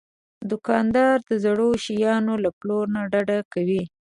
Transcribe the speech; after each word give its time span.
دوکاندار 0.49 1.15
د 1.29 1.31
زړو 1.43 1.69
شیانو 1.83 2.33
له 2.43 2.49
پلور 2.59 2.85
نه 2.95 3.01
ډډه 3.11 3.37
کوي. 3.53 3.83